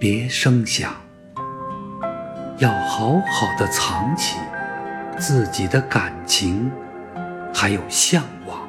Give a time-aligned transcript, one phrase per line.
[0.00, 0.94] 别声响，
[2.56, 4.38] 要好好的藏起
[5.18, 6.72] 自己的感情，
[7.52, 8.66] 还有向往，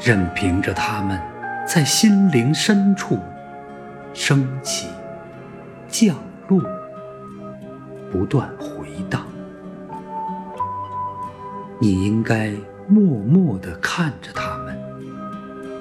[0.00, 1.20] 任凭着它们
[1.66, 3.18] 在心灵深处
[4.14, 4.86] 升起、
[5.88, 6.62] 降落，
[8.12, 9.26] 不断回荡。
[11.80, 12.52] 你应该
[12.86, 14.78] 默默地看着它们，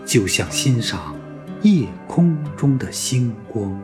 [0.07, 1.15] 就像欣赏
[1.61, 3.79] 夜空中的星光。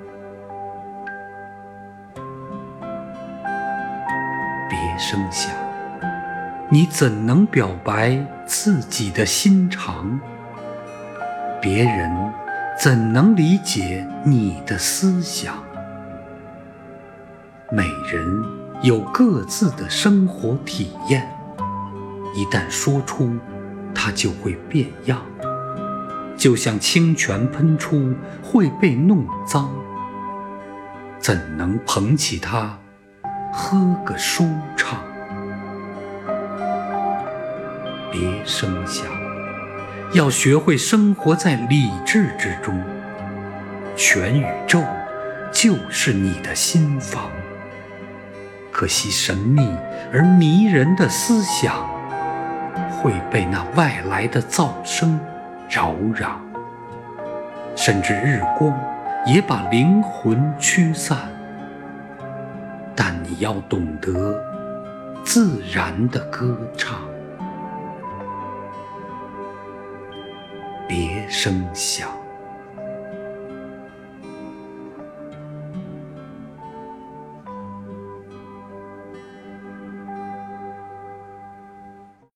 [4.79, 5.51] 别声响，
[6.69, 10.19] 你怎能表白自己的心肠？
[11.59, 12.31] 别人
[12.79, 15.55] 怎能理解你的思想？
[17.71, 18.43] 每人
[18.83, 21.27] 有各自的生活体验。
[22.35, 23.35] 一旦说出，
[23.95, 25.19] 它就会变样，
[26.37, 28.13] 就像清泉喷出
[28.43, 29.71] 会被弄脏，
[31.17, 32.77] 怎能捧起它
[33.51, 34.99] 喝个舒畅？
[38.11, 39.05] 别声响，
[40.13, 42.81] 要学会生活在理智之中，
[43.95, 44.83] 全宇宙
[45.51, 47.29] 就是你的心房。
[48.71, 49.75] 可惜神秘
[50.13, 51.85] 而迷人的思想。
[52.99, 55.19] 会被那外来的噪声
[55.69, 56.31] 扰攘，
[57.75, 58.73] 甚至日光
[59.23, 61.15] 也把灵魂驱散。
[63.29, 64.41] 你要懂得
[65.25, 67.01] 自然的歌唱，
[70.87, 72.09] 别声响。